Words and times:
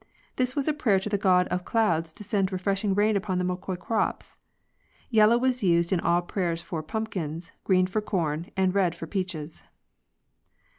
This 0.35 0.55
was 0.55 0.67
a 0.67 0.73
prayer 0.73 0.97
to 0.99 1.09
the 1.09 1.15
god 1.19 1.47
of 1.49 1.63
clouds 1.63 2.11
to 2.13 2.23
send 2.23 2.51
refreshing 2.51 2.95
rains 2.95 3.17
upon 3.17 3.37
the 3.37 3.43
Moqui 3.43 3.77
crops. 3.77 4.37
Yellow 5.11 5.37
was 5.37 5.61
used 5.61 5.93
in 5.93 5.99
all 5.99 6.23
prayers 6.23 6.59
for 6.59 6.81
pumpkins, 6.81 7.51
green 7.65 7.85
for 7.85 8.01
corn, 8.01 8.49
and 8.57 8.73
red 8.73 8.95
for 8.95 9.05
peaches. 9.05 9.61